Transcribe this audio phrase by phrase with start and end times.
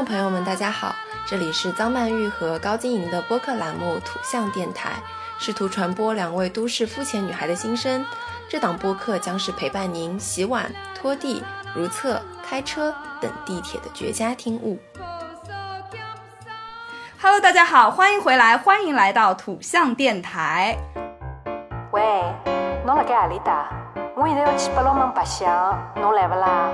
[0.00, 0.94] 众朋友们，大家好，
[1.26, 4.92] 这里是张曼玉和高晶莹的播客栏目《土象电台》，
[5.38, 8.02] 试图传播两位都市肤浅女孩的心声。
[8.48, 11.44] 这档播客将是陪伴您洗碗、拖地、
[11.76, 14.78] 如厕、开车等地铁的绝佳听物。
[17.20, 20.78] Hello，大家好，欢迎回来，欢迎来到土象电台。
[21.90, 22.00] 喂，
[22.86, 23.68] 侬辣盖阿里搭？
[24.16, 26.70] 我现在要去八龙门白相，侬来不啦？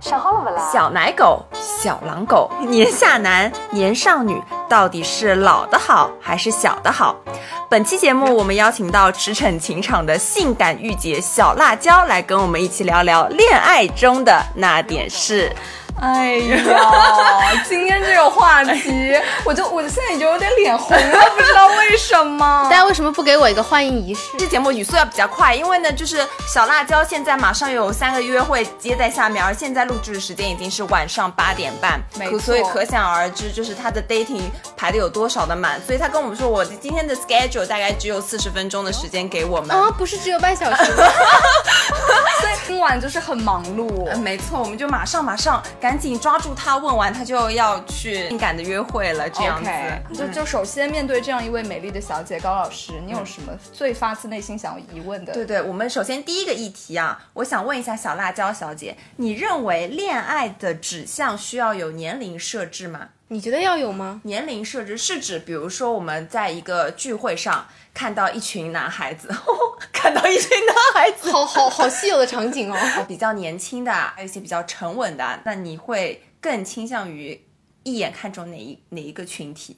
[0.00, 0.70] 想好了不啦？
[0.72, 7.14] 小奶狗、小狼狗、年下男、年少女，到底是老的好还是小的好？
[7.68, 15.54] 本期节目我们邀请到驰骋情场的性感御姐小辣椒来跟我们一起聊聊恋爱中的那点事。
[16.00, 16.58] 哎呀，
[17.68, 19.14] 今天这个话题，
[19.44, 22.64] 我就我现在已经有点脸红了，不知道为什么。
[22.70, 24.30] 大家为什么不给我一个欢迎仪式？
[24.38, 34.40] 这节目语速要比较快，因为呢，就是小辣椒现在马上有三个约会接在下面，而现在录制的时间已经是晚上八点半，没错所以可想而知，就是他的 dating
[34.76, 35.78] 排的有多少的满。
[35.86, 39.76] 所以他跟我们说，我今天的 schedule 大概只有四十分钟的时间给我们。
[39.76, 41.04] 啊，不是只有半小时吗？
[42.40, 44.16] 所以今晚就是很忙碌呃。
[44.16, 49.70] 没错，我们就马上马上赶紧抓住他，问完他就要去性感的约会了，这样子。
[50.14, 55.32] 就嗯就首先面对这样一位美丽的小姐高老师，你有什么最发自内心想要疑问的？
[55.32, 63.08] 对对，我们首先第一个议题啊，我想问一下小辣椒小姐，你认为恋爱的指向需要有年龄设置吗？
[63.28, 64.20] 你觉得要有吗？
[64.24, 69.32] 年龄设置是指，比如说我们在一个聚会上看到一群男孩子，
[70.12, 72.76] 看到一群男孩子，好好好稀有的场景哦。
[73.06, 77.40] 比较年轻的，还有一些比较沉稳的，那你会更倾向于
[77.84, 79.76] 一眼看中哪一哪一个群体？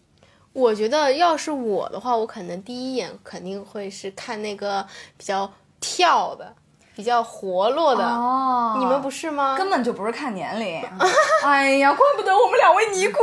[0.55, 4.87] 我觉得要是我的话，我可能第一眼肯定会是看那个
[5.19, 6.55] 比较跳的、
[6.95, 8.05] 比较活络的。
[8.05, 9.57] 哦你们不是吗？
[9.57, 10.83] 根本就不是看年龄。
[11.45, 13.19] 哎呀，怪不得我们两位尼姑。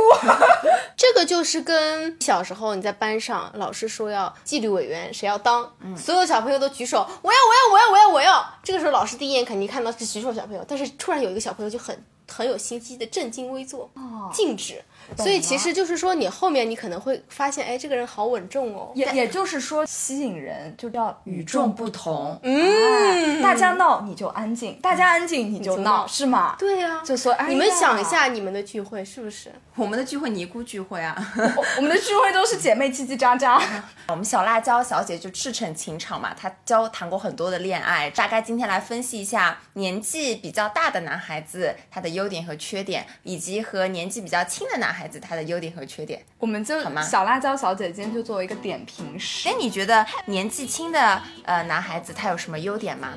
[0.96, 8.44] 这个就是跟小时候你在班上，老师说要纪律委员，谁要当，所有小朋友都举手，我要，我要，我要，我要，我要。
[8.62, 13.90] 这个时候老师第一眼肯定看到是举手小朋友，但是突然有一个小朋友就很很有心机的正襟危坐，
[14.32, 14.82] 静止。
[15.16, 18.92] 所以其实就是说，你后面你可能会发现，哎，这个人好稳重哦。
[18.94, 22.38] 也也就是说，吸引人就要与众不同。
[22.42, 26.56] 嗯，大家闹你就安静，大家安静你就就闹，是吗？
[26.58, 29.52] 对呀、就说，你们想一，下你们的聚会是不是？
[29.76, 31.16] 我们的聚会尼姑聚会啊，
[31.56, 33.60] 我我们的聚会都是姐妹叽叽喳喳。
[34.08, 46.22] 我们小辣椒小姐就赤诚情场嘛，她交谈过很多的恋爱，大概今天来分析一下年纪比较大的男孩子他的优点和缺点，以及和年纪比较轻的男孩子他的优点和缺点。
[46.38, 53.08] 我们就好吗小辣椒小姐今天就作为一个点评师哎，，你觉得年纪轻的呃男孩子他有什么优点吗？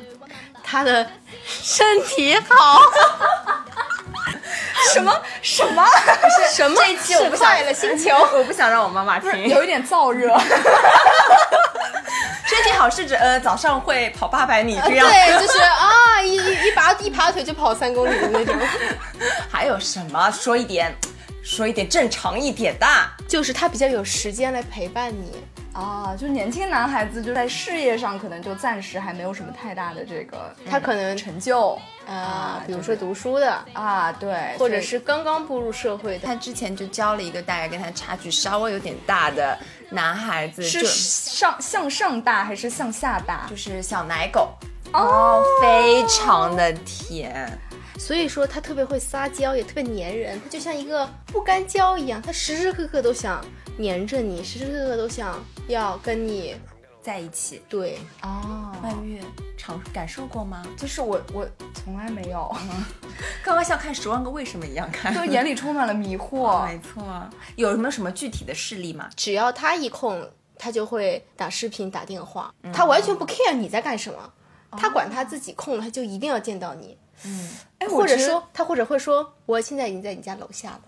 [0.64, 1.06] 他的
[1.46, 2.82] 身体好，
[4.94, 5.84] 什么什么，
[6.22, 6.76] 不是什么？
[6.78, 8.16] 这一期我不想快乐星球。
[8.34, 9.48] 我不想让我妈妈听。
[9.50, 10.34] 有一点燥热。
[12.46, 15.08] 身体好是指呃早上会跑八百米这样。
[15.08, 18.56] 对，就是啊，一一一拔一拔腿就跑三公里的那种。
[19.52, 20.30] 还有什么？
[20.32, 20.96] 说一点，
[21.44, 22.88] 说一点正常一点的。
[23.28, 25.44] 就是他比较有时间来陪伴你。
[25.74, 36.28] 啊，就年轻男孩子就在事业上可能就暂时还没有什么太大的这个他可能成就啊，比如说读书的，啊，对，或者是刚刚步入社会的。
[36.28, 39.58] 他之前就交了一个大概跟他差距稍微有点大的
[39.90, 43.48] 男孩子，是上向上大还是向下大？
[43.50, 44.54] 就是小奶狗
[44.94, 47.52] 哦，非常的甜。
[48.06, 53.42] 所以说他特别会撒娇，也特别粘人，他就像一个不干胶一样，他时时刻刻都想
[53.82, 56.54] 粘着你，时时刻刻都想要跟你
[57.02, 57.98] 在一起，对。
[58.22, 59.22] 哦，曼玉
[59.58, 60.62] 尝感受过吗？
[60.78, 62.54] 就是我我从来没有，
[63.42, 66.66] 刚刚像看《十万个为什么》一样看，就 眼里充满了迷惑。
[66.66, 67.06] 没错。
[67.56, 69.10] 有什么什么具体的事例吗？
[69.16, 74.34] 只要他一空，他就会打视频、打电话，他完全不 care 你在干什么，
[74.72, 76.98] 他管他自己空了，他就一定要见到你，
[77.80, 80.82] 哎，或者说他或者会说，我现在已经在你家楼下了，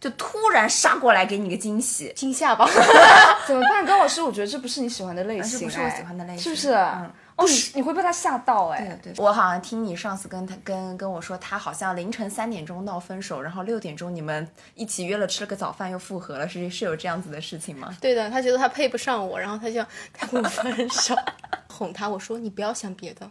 [0.00, 2.68] 就突然杀过来给你个惊喜，惊吓吧。
[3.46, 3.84] 怎么办？
[3.84, 6.72] 高老师，我觉得这不是你喜欢的类型，这不是我哎喜欢的类型是不是？
[6.72, 8.98] 嗯哦，你你会被他吓到哎。
[9.02, 17.96] 对对，我好像听你上次跟他跟跟我说，他好像凌晨三点钟闹分手，然后六点钟你们一起约了吃了个早饭又复合了，是是有这样子的事情吗？
[18.00, 19.80] 对的，他觉得他配不上我，然后他就
[20.12, 21.14] 他跟我分手，
[21.72, 23.30] 哄他，我说你不要想别的，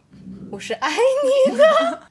[0.50, 1.64] 我是爱你的。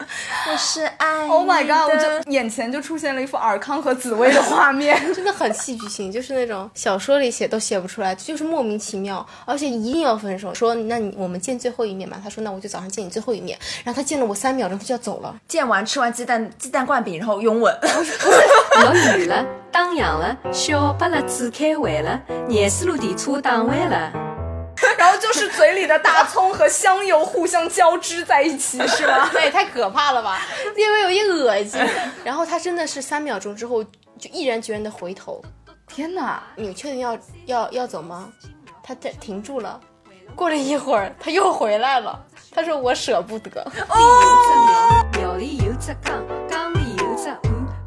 [0.48, 1.88] 我是爱 Oh my god！
[1.88, 4.96] 我你的就眼前就出现了一幅尔康和紫薇的画面。
[5.12, 10.54] 真的很戏剧性，就是那种小说里写都写不出来，就是莫名其妙，而且一定要分手。
[10.54, 12.20] 说那你我们见最后一面嘛？
[12.22, 13.58] 他说那我就早上见你最后一面。
[13.84, 15.34] 然后他见了我三秒钟，他就要走了。
[15.48, 17.74] 见完吃完鸡蛋鸡蛋灌饼，然后拥吻。
[17.82, 24.12] 落雨了，打烊了，小巴拉子开会了，廿四路电车打完了。
[24.98, 29.30] 然后就是嘴里的大葱和香油互相交织在一起，是吗？
[29.32, 30.42] 那也太可怕了吧！
[30.76, 31.80] 因为有一恶心。
[32.22, 35.42] 然后他真的是三秒钟之后就毅然决然的回头。
[35.88, 36.42] 天哪！
[36.56, 38.30] 你确定要要要走吗？
[38.82, 39.80] 他停停住了。
[40.34, 42.18] 过了一会儿，他又回来了。
[42.50, 43.50] 他说我舍不得。
[43.74, 47.38] 庙庙里有只缸，缸里有只碗，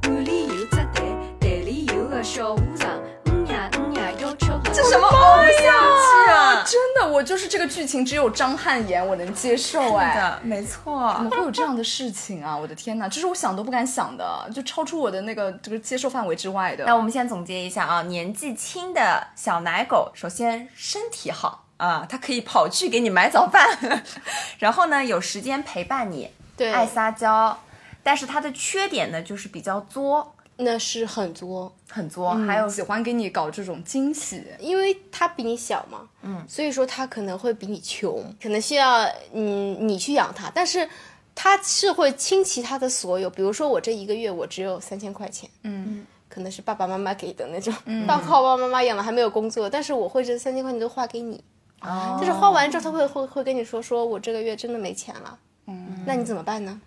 [0.03, 1.03] 碗里有只蛋，
[1.39, 2.89] 蛋里有个小和尚。
[3.25, 4.59] 嗯呀嗯呀，要吃好。
[4.71, 6.63] 这什么偶像剧啊？
[6.63, 10.15] 真的，我就是这个剧情只有张翰演，我能接受哎。
[10.15, 11.23] 的，没错怎。
[11.23, 12.55] 么会有这样的事情啊！
[12.55, 16.85] 我的天哪，这是我想都不敢想的，就超出我的那个这个接受范围之外的。
[16.85, 24.03] 那我们先总结一下啊，年纪轻的小奶狗，首先身体好啊，他可以跑去给你买早饭，
[24.59, 26.73] 然后呢有时间陪伴你，对。
[26.73, 27.57] 爱撒娇，
[28.03, 40.89] 但是他的缺点呢就是比较作，那是很作，很作，还有喜欢给你搞这种惊喜，因为他比你小嘛，嗯，所以说他可能会比你穷，可能需要嗯你去养他，但是
[41.33, 47.73] 他是会倾其他的所有，比如说我这一个月我只有三千块钱，嗯，可能是爸爸妈妈给的那种，
[48.05, 51.41] 到靠 爸爸妈妈养了还没有工作，但是我会这三千块钱都花给你，
[51.81, 52.17] 哦。
[52.17, 55.37] 但是花完之后他会会会跟你说说我这个月真的没钱了，
[55.67, 56.81] 嗯，那你怎么办呢？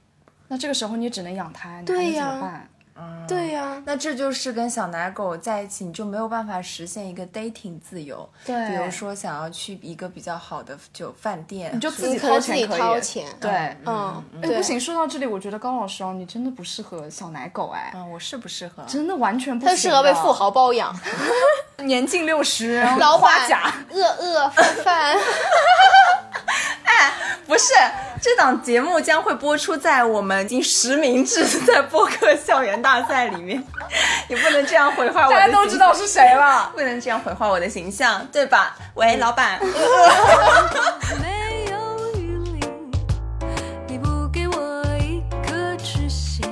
[0.48, 2.38] 那这个时候你只能养胎，你还能对呀。
[2.38, 2.68] 怎
[3.26, 8.28] 对呀、那这就是跟小奶狗在一起，你就没有办法实现一个 dating 自由。
[8.44, 8.68] 对。
[8.68, 18.82] 比如说想要去一个比较好的就饭店，你就自己掏钱可以，对，嗯，哎，对不行，说到这里，我觉得高老师哦，你真的不适合小奶狗哎，嗯，我适不适合？
[18.86, 20.94] 真的完全不他行他适合被富，豪包养，
[21.84, 24.64] 年近六十，老花板甲，饿饿饭。
[24.84, 25.16] 饭。
[27.44, 27.74] 不是，
[28.22, 33.62] 这档节目将会播出在我们已经实名制在播客校园大赛里面，
[34.28, 36.70] 你不能这样毁坏我的大家都知道是谁了。
[36.74, 38.76] 不能这样毁坏我的形象，对吧？
[38.94, 39.58] 喂，老板，
[41.20, 42.90] 没有雨淋，
[43.86, 46.44] 你不给我一颗痴心，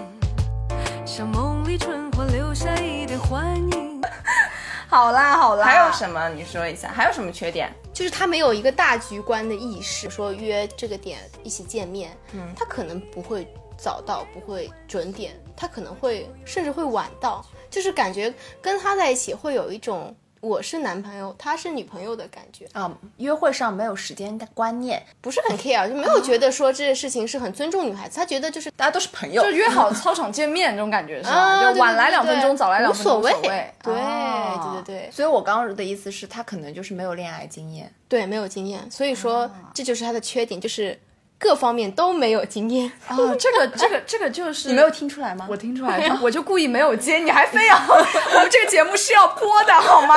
[1.05, 4.01] 像梦里春花留下一点幻影。
[4.89, 6.29] 好啦好啦，还有什么？
[6.31, 7.73] 你说一下，还有什么缺点？
[7.93, 13.47] 就是他没有一个大局观的意识，说约这个点一起见面，嗯，他可能不会
[13.77, 29.51] 早到，不会准点，他可能会甚至会晚到，就是感觉跟他在一起会有一种我是男朋友，他是女朋友的感觉，啊、约会上没有时间的观念，不是很 care，就没有觉得说这件事情是很尊重女孩子，他觉得就是大家都是朋友就。
[29.51, 31.37] 约好 操场见面这种感觉是吧？
[31.37, 33.71] 啊，就晚来对对对两分钟，早来两分钟无所谓。
[33.83, 37.93] 对啊对对对所以我刚刚的意思是，他可能就是没有恋爱经验。
[38.09, 40.99] 对，没有经验，所以说这就是他的缺点，就是
[41.41, 42.87] 各方面都没有经验。
[43.09, 45.47] 啊，这个这个这个就是你没有听出来吗？
[45.49, 50.15] 我听出来了，我就故意没有接，你还非要我们这个节目是要播的好吗？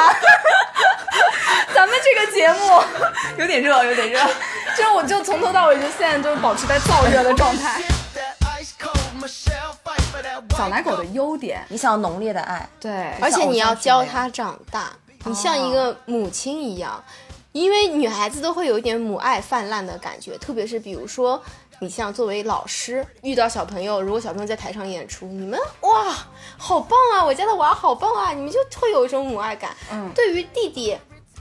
[1.73, 2.81] 咱们这个节目，
[3.37, 4.19] 有点热，有点热。
[4.77, 7.81] 就我就从头到尾就现在就保持在燥热的状态。
[10.57, 14.91] 小奶狗的优点，你想要浓烈的爱，对，而且你要教他长大，
[15.25, 17.03] 你像一个母亲一样，
[17.53, 21.41] 因为女孩子都会有一点母爱泛滥的感觉，特别是比如说。
[21.79, 26.15] 你像作为老师遇到小朋友，如果小朋友在台上演出，你们哇，
[26.57, 27.25] 好棒啊！
[27.25, 28.31] 我家的娃好棒啊！
[28.31, 29.75] 你们就会有一种母爱感。
[29.91, 30.98] 嗯对于弟弟，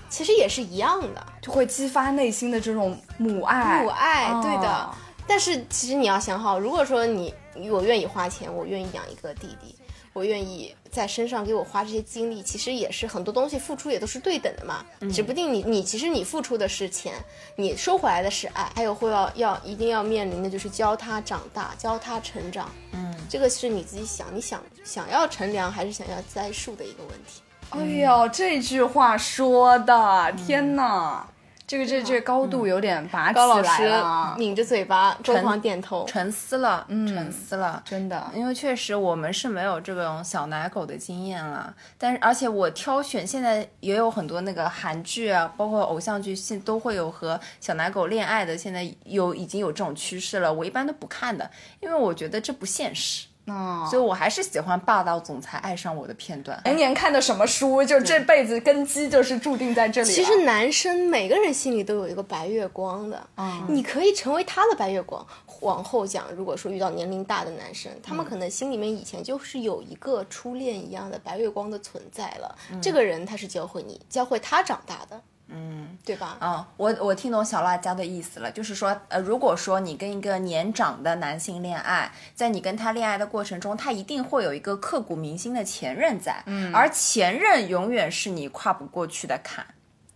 [0.08, 3.84] 其实也是一样的，就会激发内心的这种母爱。
[3.84, 4.90] 母爱，对的哦。
[5.28, 7.32] 但是其实你要想好，如果说你
[7.70, 9.76] 我愿意花钱，我愿意养一个弟弟，
[10.12, 14.84] 我愿意在身上给我花这些精力，其实也是很多东西付出也都是对等的嘛。
[15.12, 17.14] 指不定你你其实你付出的是钱，
[17.56, 22.70] 你收回来的是爱，还有会要要一定要面临的就是教他长大，教他成长。
[22.92, 27.40] 嗯，这个是你自己想，你想想要乘凉还是想要栽树的一个问题。
[27.70, 31.26] 哎呦，这句话说的，天哪！
[31.72, 36.04] 这个这这高度有点拔起来高老师了，抿着嘴巴，疯狂点头。
[36.04, 37.82] 沉思了，沉思了。
[37.82, 38.30] 真的。
[38.34, 50.52] 因为确实我们是没有这种小奶狗的经验了，但是而且我挑选现在也有很多那个韩剧啊，包括偶像剧，现都会有和小奶狗恋爱的，现在有已经有这种趋势了。
[50.52, 51.50] 我一般都不看的，
[51.80, 53.28] 因为我觉得这不现实。
[53.52, 56.60] 哦所以我还是喜欢霸道总裁爱上我的片段。
[56.64, 60.10] 年年看的什么书，就这辈子根基就是注定在这里。
[60.10, 63.28] 其实男生每个人心里都有一个白月光的，
[63.68, 65.26] 你可以成为他的白月光。
[65.60, 72.56] 往后讲，如果说遇到年龄大的男生，他们可能心里面以前就是有一个初恋一样的白月光的存在了。
[72.80, 75.20] 这个人他是教会你，教会他长大的，
[75.54, 76.36] 嗯，对吧？
[76.40, 89.64] 嗯，我我听懂小辣椒的意思了，就是说，呃，如果说你跟一个年长的男性恋爱，在你跟他恋爱的过程中，他一定会有一个刻骨铭心的前任在，嗯，而前任永远是你跨不过去的坎。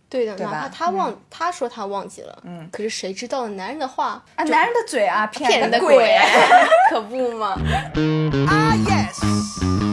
[0.09, 6.17] 对的，哪吧怕他忘，他说他忘记了，嗯，可是谁知道男人的话啊，男人的嘴啊，骗人的鬼，
[6.89, 7.57] 可不嘛？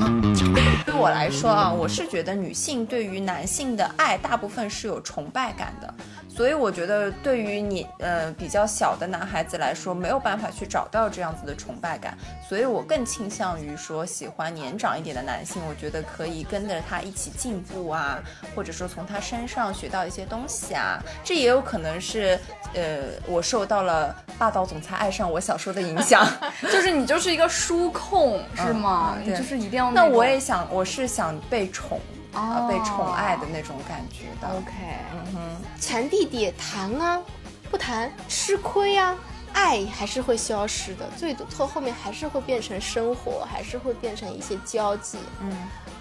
[0.94, 5.92] 对我来说啊，我是觉得女性对于男性的爱大部分是有崇拜感的，
[6.28, 12.16] 所以我觉得对于你呃比较小的男孩子来说，没有办法去找到这样子的崇拜感，
[12.48, 18.22] 所以我更倾向于说喜欢年长一点的男性，我觉得可以跟着他一起进步啊，
[18.54, 22.38] 或者说从他身上学到一些东西啊，这也有可能是
[22.74, 26.26] 呃我受到了霸道总裁爱上我小说的影响。
[26.70, 29.16] 就是你就是一个书控是吗？
[29.26, 31.98] 就是一定要那我也想，我是想被宠，
[32.34, 34.48] 哦呃被宠爱的那种感觉的。
[34.48, 34.72] OK，
[35.12, 35.40] 嗯哼
[35.80, 37.22] 谈弟弟谈啊，
[37.70, 39.16] 不谈吃亏啊，
[39.52, 45.18] 爱还是会消失的，最多后后面还是会变成生活，还是会变成一些交际。
[45.40, 45.50] 嗯，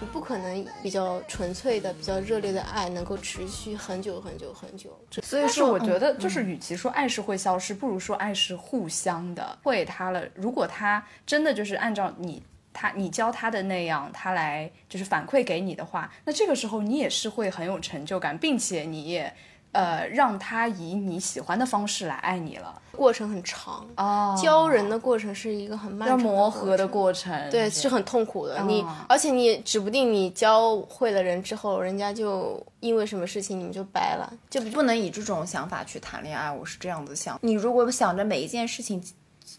[0.00, 4.90] 你不可能比较纯粹的、比较热烈的爱能够持续很久很久很久。
[5.22, 9.56] 所以说，我觉得就是，与其说爱是会消失，不如说爱是互相的。
[9.62, 12.42] 会他了，如果他真的就是按照你
[12.74, 19.32] 他你教他的那样，他来就是反馈给你的话，那这个时候你也是会很有成就感，并且你也
[19.72, 22.82] 呃让他以你喜欢的方式来爱你了。
[22.92, 28.62] 过程很长，哦教人的过程是一个很漫要长磨合的过过程，对，是很痛苦的。
[28.62, 37.36] 你嗯而且你指不定你教会了人之后，人家就因为什么事情你们就掰了，就不能以这种想法去谈恋爱，我是这样子想。
[37.42, 39.02] 你如果想着每一件事情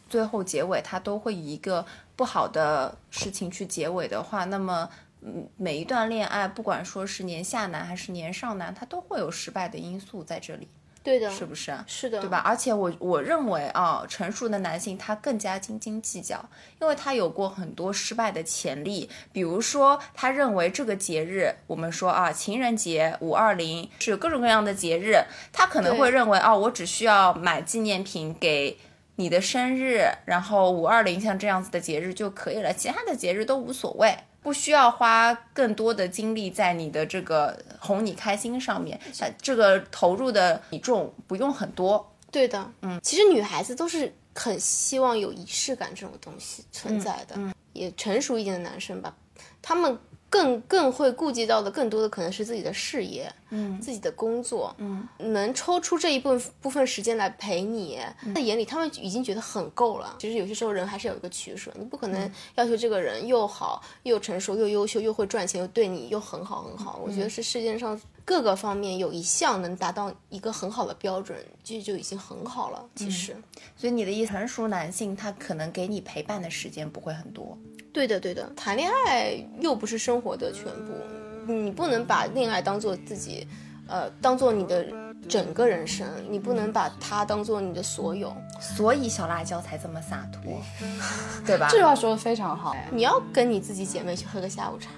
[0.10, 1.86] 最后结尾，它都会以一个
[2.16, 4.90] 不好的事情去结尾的话，那么。
[5.28, 10.68] 嗯，每一段恋爱，不管说是年下男还是年上男，他都会有失败的因素在这里，
[11.02, 11.76] 对的，是不是？
[11.88, 12.38] 是的，对吧？？
[12.46, 16.48] 而且我我认为啊，成熟的男性他更加斤斤计较，
[16.80, 19.10] 因为他有过很多失败的潜力。
[19.32, 28.78] 比如说，他认为这个节日，我们说啊，情人节、五二零是有各种各样的节日，他可能会认为啊，我只需要买纪念品给。
[29.18, 42.14] 你的生日，然后五二零像这样子的节日就可以了，其他的节日都无所谓，不需要花更多的精力在你的这个哄你开心上面，呃这个投入的比重不用很多。
[42.32, 47.40] 对的，嗯，其实女孩子都是很希望有仪式感这种东西存在的，
[47.72, 49.16] 也成熟一点的男生吧，
[49.62, 49.98] 他们
[50.29, 58.00] 更更会顾及到的更多的可能是自己的事业，嗯，自己的工作，嗯，能抽出这一部分部分时间来陪你，
[58.34, 60.17] 在眼里他们已经觉得很够了。
[60.20, 67.00] 其实有些时候人还是有一个取舍，你不可能要求这个人又好又成熟又优秀又会赚钱又对你又很好很好。
[67.01, 72.86] 我觉得是世界上各个方面有一项能达到一个很好的标准，这就已经很好了。
[72.96, 73.38] 其实，
[73.77, 77.58] 所以你的意思，成熟男性他可能给你陪伴的时间不会很多。
[77.96, 83.48] 对的对的，谈恋爱又不是生活的全部，你不能把恋爱当做自己，
[83.88, 84.86] 呃，当做你的
[85.30, 88.36] 整个人生，你不能把它当做你的所有。
[88.60, 90.62] 所以小辣椒才这么洒脱，
[91.48, 91.70] 对吧？
[91.72, 92.75] 这句话说的非常好。
[92.92, 94.90] 你要跟你自己姐妹去喝个下午茶，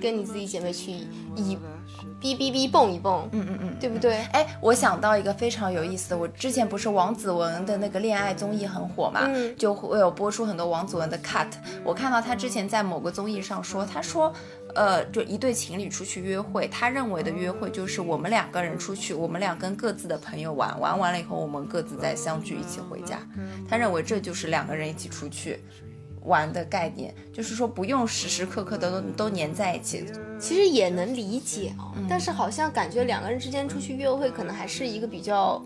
[0.00, 0.90] 跟你自己姐妹去
[1.36, 1.58] 一
[2.22, 4.18] 哔哔哔蹦一蹦，嗯嗯嗯，对不对？
[4.32, 11.48] 哎，我想到一个非常有意思的，我之前不是王子文的那个恋爱综艺很火嘛，嗯就会有播出很多王子文的 cut。
[11.82, 14.32] 我看到他之前在某个综艺上说，他说，
[14.76, 23.18] 呃，就一对情侣出去约会，他认为的约会就是我们两个人出去，我们俩跟各自的朋友玩，玩完了以后我们各自再相聚一起回家。
[23.68, 25.60] 他认为这就是两个人一起出去。
[26.24, 30.06] 玩的概念就是说，不用时时刻刻的都都黏在一起，
[30.38, 35.60] 其实也能理解哦，但是好像感觉两个人之间出去约会，可能还是一个比较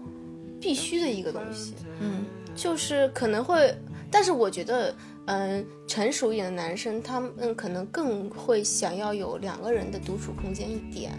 [0.60, 1.74] 必须的一个东西。
[2.00, 3.76] 嗯，就是可能会，
[4.10, 4.94] 但是我觉得，
[5.26, 11.12] 嗯，成熟一点的男生，他们可能更会想要有两个人的独处空间一点。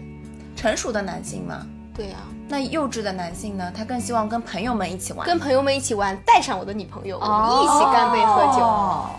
[0.56, 1.66] 成熟的男性嘛。
[1.94, 2.18] 对呀、
[2.48, 3.72] 那幼稚的男性呢？
[3.76, 5.26] 他更希望跟朋友们一起玩。
[5.26, 8.64] 跟朋友们一起玩，带上我的女朋友，我们一起干杯喝酒。
[8.64, 9.10] 哦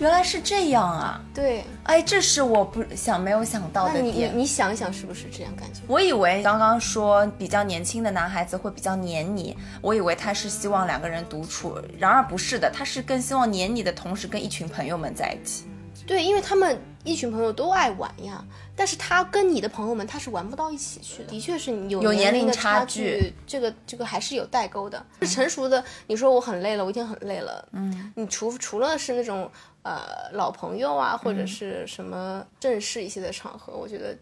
[0.00, 1.20] 原来是这样啊！
[1.34, 4.32] 对，哎，这是我不想没有想到的点。
[4.34, 5.80] 你想一想，是不是这样感觉？
[5.86, 15.66] 我以为刚刚说比较年轻的男孩子会比较黏你，我以为他是希望两个人独处，然而不是的，他是更希望黏你的同时跟一群朋友们在一起。
[16.06, 18.42] 对，因为他们一群朋友都爱玩呀，
[18.74, 25.00] 但是他跟你的朋友们他是玩不到一起去的，的确是有有年龄龄的差距，这个这个还是有代沟的。
[25.20, 29.48] 是成熟的，你说我很累了，我一天很累了，嗯，你除除了是那种
[29.82, 34.16] 呃老朋友啊，或者是什么正式一些的场合，我觉得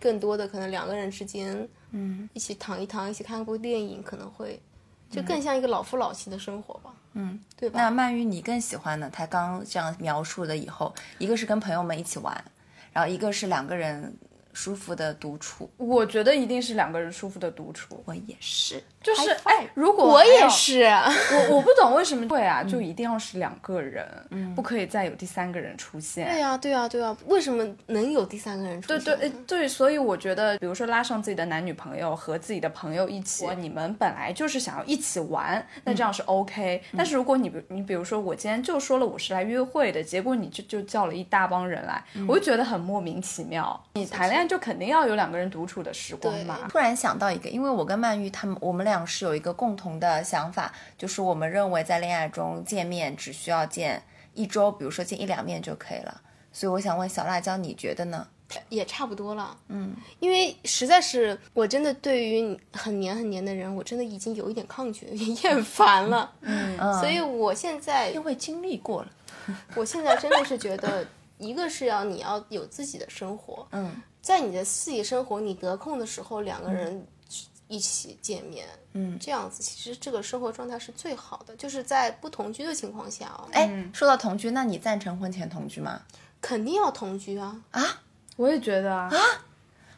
[0.00, 4.60] 更多的可能两个人之间，嗯，一起躺一躺，一起看部电影，可能会
[5.10, 7.80] 就更像一个老夫老妻的生活吧，嗯，对吧？
[7.80, 9.08] 那曼玉，你更喜欢呢？
[9.12, 12.44] 他刚这样描述了以后，一个是跟朋友们一起玩，
[12.92, 14.12] 然后一个是两个人
[14.52, 15.70] 舒服的独处。
[15.76, 24.04] 我觉得一定是两个人舒服的独处，我也是，就是哎，如果我也是，我我不懂为什么会啊，就一定要是两个人，
[24.56, 26.26] 不可以再有第三个人出现。
[26.28, 29.04] 对呀、对呀、对呀、为什么能有第三个人出现？
[29.04, 36.82] 对对对，所以我觉得，比如说拉上自己的男女朋友和自己的朋友一起，你们本来就是想要一起玩，那这样是 OK。
[36.96, 43.80] 但是如果你比你比如说我今天就说了我是来约会的，结果你就就叫了一大帮人来，我就觉得很莫名其妙。
[43.94, 46.58] 你谈恋爱就肯定要有两个人独处的时光嘛。
[46.68, 54.00] 突然想到一个，因为我跟曼玉他们，我们俩是有一个共同的想法，就是我们认为在恋爱中见面只需要见
[54.34, 56.20] 一周，比如说见一两面就可以了。
[56.52, 58.28] 所以我想问小辣椒，你觉得呢？
[58.68, 59.58] 也差不多了。
[59.66, 66.32] 嗯，因为实在是我真的对于很黏很黏的人，我真的已经有一点抗拒，有点厌烦了。
[66.42, 69.08] 嗯，所以我现在因为经历过了，
[69.74, 71.04] 我现在真的是觉得，
[71.38, 77.04] 一个是要你要有自己的生活，嗯，在你的自己生活你得空的时候，两个人
[77.68, 86.00] 一起见面，嗯这样子其实这个生活状态是最好的，就是在不同居的情况下哦，哎，说到同居，那你赞成婚前同居吗？
[86.40, 87.60] 肯定要同居啊。
[87.72, 87.82] 啊
[88.36, 89.18] 我也觉得啊，啊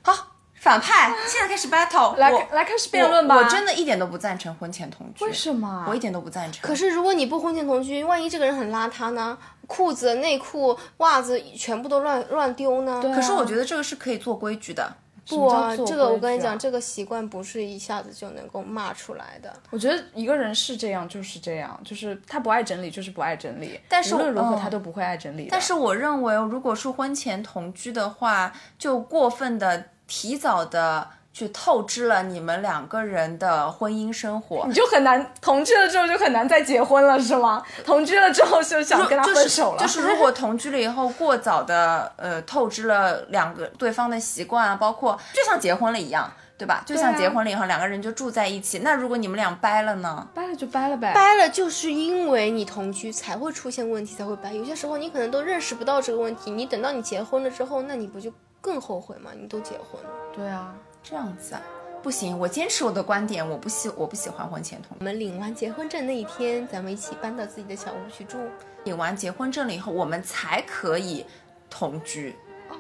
[0.01, 3.35] 好，反派，现在开始 battle，来来开始辩论吧。
[3.35, 5.85] 我我真的一点都不赞成婚前同居，为什么？
[5.89, 6.63] 我一点都不赞成。
[6.63, 9.37] 可是如果你不婚前同居，万一这个人很邋遢呢？
[9.67, 13.01] 裤子、内裤、袜子全部都乱乱丢呢？
[13.03, 14.97] 对啊可是我觉得这个是可以做规矩的。
[15.29, 19.53] 不这个我跟你讲，这个习惯不是一下子就能够骂出来的。
[19.71, 25.49] 我觉得一个人是这样就是这样，就是他不爱整理就是不爱整理，但是无论如何嗯他都不会爱整理的。
[25.51, 34.75] 但是我认为，如果是婚前同居的话，就过分的提早的去透支了你们两个人的婚姻生活你。
[34.75, 37.63] 就很难同居了之后就很难再结婚了，是吗？
[37.85, 46.83] 同居了之后就想跟他分手了，就是如果同居了以后过早的呃透支了两个对方的习惯啊，包括就像结婚了一样，对吧？
[46.85, 50.27] 就像结婚了以后两个人就住在一起，那如果你们俩掰了呢？
[50.35, 51.13] 掰了就掰了呗。
[51.15, 54.53] 掰了就是因为你同居才会出现问题，才会掰。
[54.53, 59.31] 有些时候你可能都认识不到这个问题，你等到你结婚了之后，那你不就更后悔吗？
[59.41, 60.11] 你都结婚了。
[60.35, 61.63] 对啊，这样子啊，
[62.03, 64.97] 不行，我坚持我的观点，我不喜我不喜欢婚前同居。
[65.01, 68.39] 我们领完结婚证那一天，咱们一起搬到自己的小屋去住。
[68.85, 71.25] 领完结婚证了以后，我们才可以
[71.69, 72.37] 同居。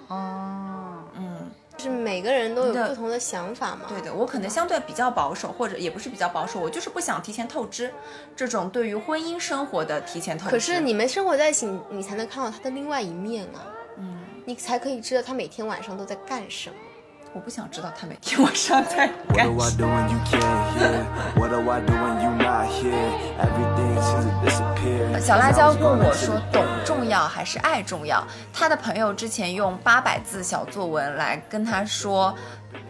[0.09, 3.83] 哦，嗯，就是每个人都有不同的想法嘛。
[3.89, 7.93] 对的，我可能相对比较保守，或者也不是比较保守，我就是不想提前透支
[8.37, 10.51] 这种对于婚姻生活的提前透支。
[10.51, 13.67] 可是你们生活在一起，你你才能看到他的另外一面啊。
[13.97, 16.77] 嗯，你才可以知道他每天晚上都在干什么。
[17.35, 19.95] 我不想知道他每天晚上在 What 干 do I 什 do 么。
[19.95, 21.05] when you can't hear?
[21.37, 23.13] What do I do when you not here?
[23.39, 25.21] Everything seems to disappear.
[25.21, 32.35] 小辣椒问我说：“懂重要还是爱重要？”他的朋友之前用八百字小作文来跟他说，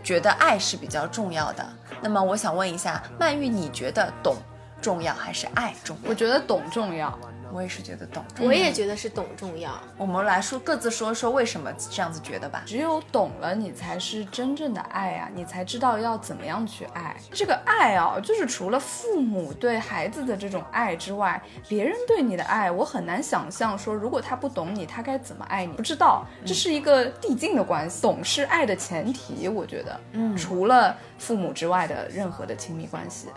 [0.02, 1.66] 觉得爱是比较重要的。
[2.00, 4.36] 那么我想问一下，曼玉，你觉得懂
[4.80, 6.10] 重要还是爱重要？
[6.10, 7.16] 我觉得懂重要。
[7.52, 8.48] 我也是觉得懂重要。
[8.48, 9.72] 我也觉得是懂重要。
[9.96, 12.62] 我们来说各自说说为什么这样子觉得吧。
[12.66, 15.28] 只有懂了，你才是真正的爱啊！
[15.34, 17.16] 你才知道要怎么样去爱。
[17.32, 25.72] 这个爱啊，就是除了父母对孩子的这种爱之外，别人对你的爱，我很难想象说，如果他不懂你，他该怎么爱你？
[25.72, 28.02] 不知道，这是一个递进的关系。
[28.02, 33.28] 懂是爱的前提，我觉得，嗯，除了父母之外的任何的亲密关系，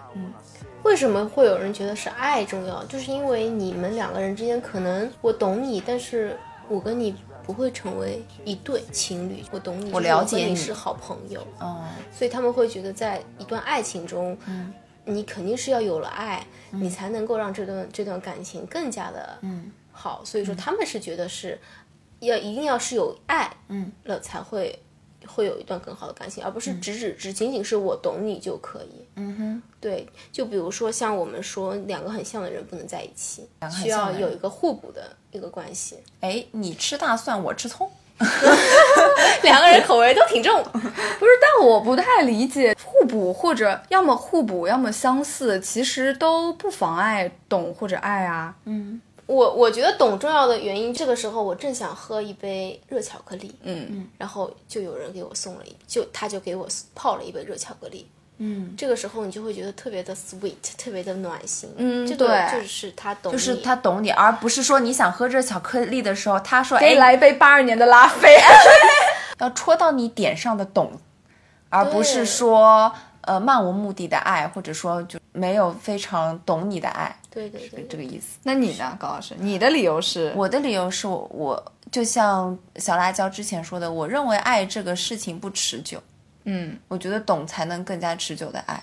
[0.84, 2.84] 为什么会有人觉得是爱重要？
[2.86, 9.44] 就是因为你们两个人之间可能我懂你，但是我跟你不会成为一对情侣。
[9.52, 10.56] 我懂你，我了解你你。
[10.56, 14.38] 是好朋友，哦，所以他们会觉得在一段爱情中，
[15.06, 19.39] 你肯定是要有了爱，你才能够让这段这段感情更加的
[19.91, 20.22] 好。
[20.24, 21.60] 所以说他们是觉得是
[22.20, 24.80] 要一定要是有爱，嗯，了才会
[25.27, 29.05] 会有一段更好的感情，而不是只只只仅仅是我懂你就可以。
[29.15, 35.99] 嗯哼，对，就比如说像我们说两个很像的人不能在一起，需要有一个互补的一个关系。
[36.21, 37.89] 哎，你吃大蒜，我吃葱。
[39.41, 48.55] 两个人口味都挺重， 不是，但我不太理解互补或者要么互补，要么相似，其实都不妨碍懂或者爱啊。
[49.25, 58.07] 我我觉得懂重要的原因，这个时候我正想喝一杯热巧克力，嗯，然后就有人给我送了一，就他就给我泡了一杯热巧克力。
[58.43, 61.69] 嗯，这个时候你就会觉得特别的 sweet，特别的暖心。
[61.77, 68.36] 嗯这个对就是他懂你，就是他懂你，而不是说你想喝热巧克力的时候，他说：“哎，给你来一杯八二年的拉菲。
[69.39, 70.91] 要戳到你点上的懂，
[71.69, 78.39] 而不是说呃漫无目的的爱，或者说就没有非常懂你的爱，对对对这个意思。
[78.43, 79.36] 那你呢，高老师？
[79.38, 80.31] 你的理由是？
[80.36, 86.01] 我的理由是我我就像小辣椒之前说的，我认为爱这个事情不持久，
[86.45, 88.81] 嗯我觉得懂才能更加持久的爱。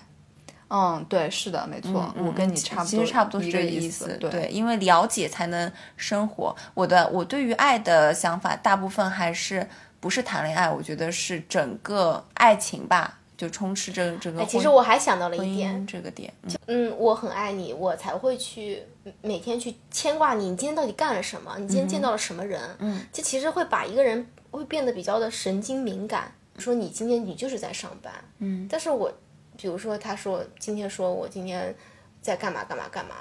[0.71, 4.05] 嗯，对，是的，没错，我跟你差不多，其实差不多是这个意思。
[4.05, 4.17] 思。
[4.17, 6.55] 对，因为了解才能生活。
[6.75, 9.67] 我的我对于爱的想法，大部分还是
[9.99, 18.83] 不是谈恋爱，我觉得是整个爱情吧，就充斥着整个哎，其实我还想到了一点，这个点，嗯嗯，我很爱你，我才会去
[19.21, 20.49] 每天去牵挂你。
[20.49, 21.55] 你今天到底干了什么？
[21.57, 22.59] 你今天见到了什么人？
[22.79, 26.33] 嗯，这其实会把一个人会变得比较的神经敏感。
[26.57, 29.09] 说你今天你就是在上班，嗯，但是我
[29.55, 31.73] 比如说他说今天说我今天
[32.21, 33.15] 在干嘛干嘛干嘛，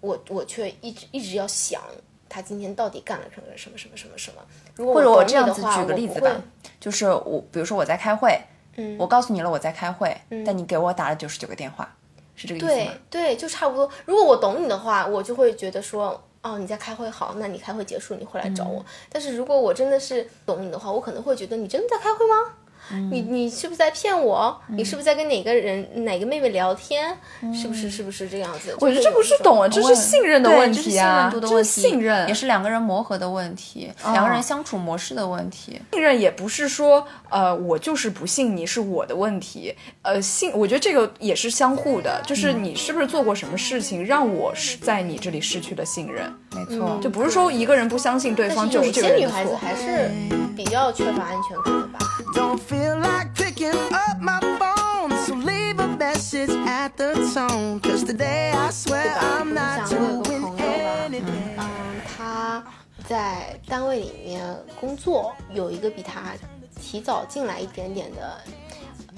[0.00, 1.82] 我我却一直一直要想
[2.28, 4.40] 他今天到底干了什么什么什么什么什么。
[4.76, 6.40] 如果或者我我这样子举个例子吧
[6.78, 8.40] 就是我比如说我在开会，
[8.76, 11.88] 嗯，我告诉你了我在开会，但你给我打了九十九个电话，
[12.34, 12.92] 是这个意思对吗？
[13.08, 13.88] 对，就差不多。
[14.04, 18.80] 如果我懂你的话，我就会觉得说，哦，你在开会，好，那你开会结束，你会来找我。
[18.80, 22.54] 嗯但是如果我真的是懂你的话，我可能会觉得你真的在开会吗？
[22.92, 24.60] 嗯你你是不是在骗我？
[24.68, 27.16] 你是不是在跟哪个人哪个妹妹聊天？
[27.54, 28.76] 是不是是不是这样子？
[28.80, 35.80] 我觉得这不是懂啊，这是信任的对问题啊，任度的问题，这是信任也是两个人磨合的问题，两个人相处模式的问题。
[35.92, 49.54] 信任也不是说，呃，我就是不信你是我的问题，呃，信，我觉得这个也是相互的，就是你是不是做过什么事情让我是在你这里失去了信任，没错，就不是说一个人不相信对方就是这个人的些女孩子。
[49.54, 50.10] 还是
[50.56, 51.98] 比较缺乏安全感的吧。
[52.34, 57.80] Don't feel like picking up my phone, so leave a message at the tone.
[57.80, 61.56] Cause today I swear？I'm 你 not doing，anything.
[61.56, 62.64] 嗯，他
[63.08, 66.34] 在单位里面工作，有一个比他
[66.80, 68.40] 提早进来一点点的。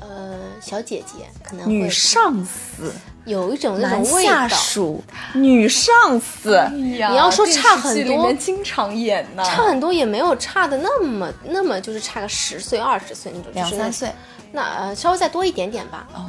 [0.00, 2.92] 呃，小姐姐可能会女上司、
[3.24, 5.02] 有一种那男种味道，下属、
[5.34, 14.12] 女上司，你你要说差很多里面经常演呢，差很多也没有差的那么那么就是差个十岁二十岁那种，两三岁，
[14.52, 16.06] 那呃稍微再多一点点吧。
[16.14, 16.26] 哦，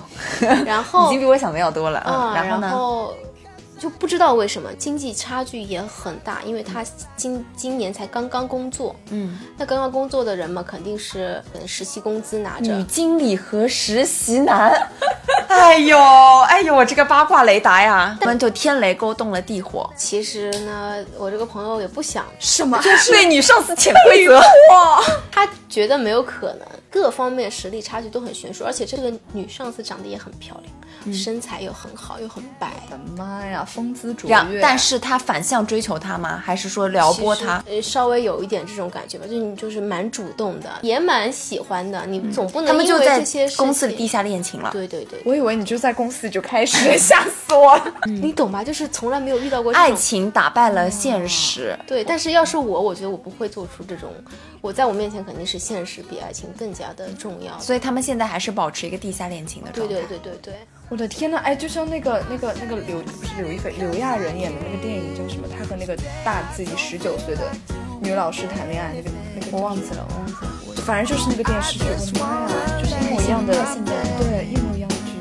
[0.65, 1.99] 然后 已经比我想的要多了。
[1.99, 2.69] 啊，嗯，然后呢？
[2.69, 3.13] 后
[3.79, 6.83] 就不知道为什么经济差距也很大，因为他
[7.15, 14.71] 今今年才刚刚工作，嗯，那刚刚工作的人嘛，肯定是实习工资拿着女，经理和实习男，
[15.47, 15.97] 哎呦
[16.49, 22.79] 哎呦，我这个八卦雷达呀，我们就天雷勾动了地火，其实呢，我这个朋友也不想，什么？
[23.11, 24.41] 被女上司潜规则。
[25.31, 30.73] 他觉得没有可能，各方面实力差距都很悬殊，而且这个女上司长得也很漂亮，
[31.13, 32.71] 身材又很好，又很白。
[32.89, 36.41] 的妈呀，风姿卓然越，但是他反向追求她吗？
[36.43, 37.61] 还是说撩拨她？
[37.67, 44.69] 呃，稍微有一点这种感觉吧，就你就是蛮主动的，也蛮喜欢的，你总不能因为他们就在这些公司里地下恋情了。
[44.71, 47.93] 对对对，我以为你就在公司里就开始， 吓死我了。
[48.05, 48.63] 你懂吧？
[48.63, 54.09] 就是从来没有遇到过爱情打败了现实，对，但是要是我，我觉得我不会做出这种，
[54.61, 57.57] 我在我面前肯定是现实比爱情更加的重要。
[57.59, 60.07] 所以他们现在还是保持一个地下恋情的状对态。
[60.07, 60.53] 对对对对，
[60.89, 65.47] 我的天呐，哎，就像那个那个那个刘不是刘亦菲刘亚仁演的那个电影叫什么？
[65.47, 67.41] 他和那个大自己十九岁的
[68.01, 70.83] 女老师谈恋爱，那个那个我忘记了，我忘记了。
[70.85, 73.53] 反正就是那个电视剧，我的妈呀，就是一模一样的，
[74.17, 75.13] 对，一模一样的剧。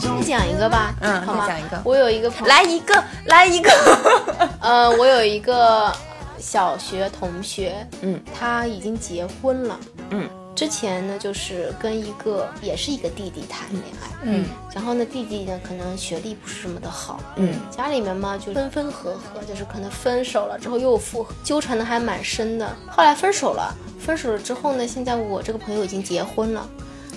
[0.00, 1.48] 再讲一个吧，嗯好吗？
[1.48, 3.70] 再讲一个我有一个朋友，来一个，来一个。
[4.62, 5.92] 呃，我有一个
[6.38, 22.76] 小学同学，嗯，他已经结婚了，嗯，之前呢就是跟一个也是一个弟弟谈恋爱，嗯，然后呢弟弟呢可能学历不是这么的好，嗯，家里面嘛就分分合合，就是可能分手了之后又复合，纠缠的还蛮深的。
[22.88, 26.68] 后来分手了，分手了之后呢，现在我这个朋友已经结婚了，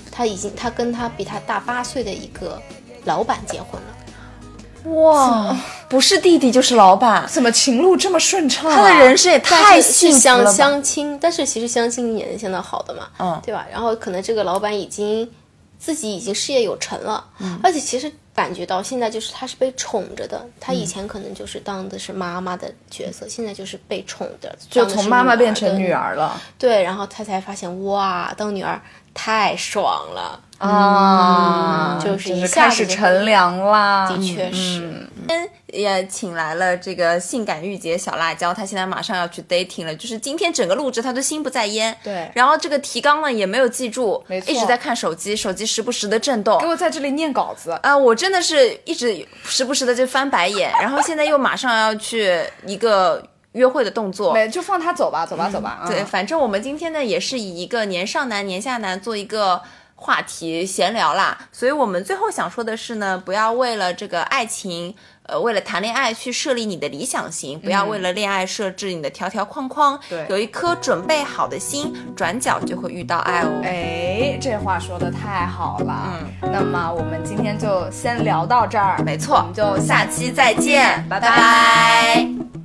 [0.10, 2.62] 他已经他跟他比他大八岁的一个
[3.04, 4.92] 老板结婚了。
[5.02, 5.58] 哇，
[5.94, 8.76] 不是弟弟就是老板，怎么情路这么顺畅、啊？
[8.76, 10.72] 他的人生也太但是幸福了是相。
[10.72, 13.40] 相亲，但是其实相亲也能相到好的嘛，嗯。
[13.46, 13.64] 对吧？
[13.72, 15.30] 然后可能这个老板已经
[15.78, 17.60] 自己已经事业有成了，嗯。
[17.62, 26.42] 而且其实感觉到现在就是他是被宠着的，他以前可能就是当的是妈妈的角色，现在就是被宠着，就从妈妈变成女女儿了。
[26.58, 28.82] 对，然后他才发现哇，当女儿
[29.14, 34.08] 太爽了，啊就是是一下开始子乘凉啦。
[34.08, 35.08] 的确是。
[35.26, 41.96] 今天也请来了这个性感御姐小辣椒，她现在马上要去 dating 了，就是今天整个录制她都心不在焉。
[42.04, 46.68] 对然后这个提纲呢也没有记住，一直在看手机，手机时不时的震动给。
[46.68, 54.34] 我在这里念稿子，啊、我真的是一直时不时的就翻白眼， 然后现在又马上要去一个约会的动作。
[54.34, 55.86] 没就放他走吧，走吧，走吧。
[55.88, 59.62] 对，嗯反正我们今天呢也是以一个年上男、年下男做一个
[60.04, 64.94] 话题闲聊啦，所以我们最后想说的是呢，不要为了这个爱情。
[65.26, 69.98] 呃，为了谈恋爱去设立你的理想型，不要为了恋爱设置你的条条框框。
[70.10, 73.62] 对有一颗准备好的心，转角就会遇到爱哦。
[73.64, 76.20] 哎，这话说的太好了。
[76.42, 82.53] 嗯，那么我们今天就先聊到这儿，没错我们就下期再见，拜拜拜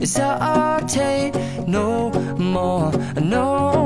[0.00, 1.34] it's our take
[1.68, 3.79] no more, no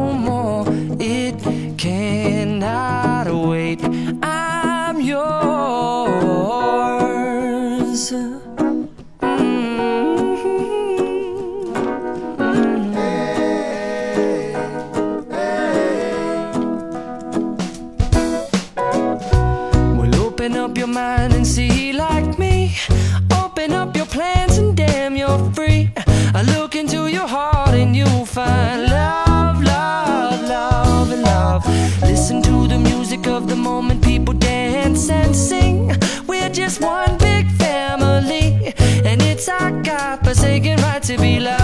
[33.48, 35.92] the moment, people dance and sing.
[36.26, 41.63] We're just one big family, and it's our God-forsaken right to be loved,